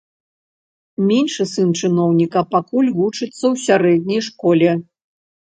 Меншы 1.09 1.45
сын 1.53 1.69
чыноўніка 1.81 2.41
пакуль 2.55 2.89
вучыцца 2.97 3.29
ў 3.29 3.55
сярэдняй 3.67 4.21
школе. 4.31 4.69